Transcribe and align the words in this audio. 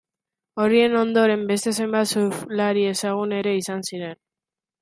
Horien 0.63 0.95
ondoren, 1.01 1.43
beste 1.51 1.75
zenbait 1.79 2.11
surflari 2.13 2.89
ezagun 2.95 3.39
ere 3.43 3.55
izan 3.63 3.89
ziren. 3.93 4.21